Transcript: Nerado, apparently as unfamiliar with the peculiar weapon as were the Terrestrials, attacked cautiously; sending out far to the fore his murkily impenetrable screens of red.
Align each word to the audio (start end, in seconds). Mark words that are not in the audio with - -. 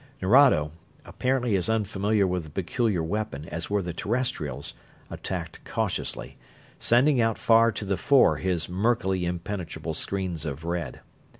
Nerado, 0.19 0.71
apparently 1.05 1.55
as 1.55 1.69
unfamiliar 1.69 2.25
with 2.25 2.43
the 2.43 2.49
peculiar 2.49 3.03
weapon 3.03 3.47
as 3.49 3.69
were 3.69 3.83
the 3.83 3.93
Terrestrials, 3.93 4.73
attacked 5.11 5.63
cautiously; 5.63 6.39
sending 6.79 7.21
out 7.21 7.37
far 7.37 7.71
to 7.73 7.85
the 7.85 7.97
fore 7.97 8.37
his 8.37 8.67
murkily 8.67 9.25
impenetrable 9.25 9.93
screens 9.93 10.43
of 10.43 10.63
red. 10.65 11.01